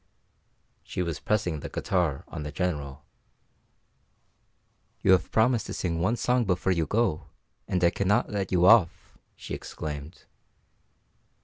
[0.81, 3.05] She was pressing the guitar on the General.
[5.03, 7.27] "You have promised to sing one song before you go,
[7.67, 10.25] and I cannot let you off," she exclaimed.